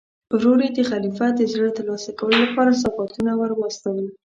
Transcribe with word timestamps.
ورور 0.35 0.59
یې 0.65 0.69
د 0.73 0.79
خلیفه 0.89 1.27
د 1.33 1.41
زړه 1.53 1.69
ترلاسه 1.77 2.11
کولو 2.19 2.37
لپاره 2.45 2.77
سوغاتونه 2.81 3.31
ور 3.35 3.51
واستول. 3.55 4.05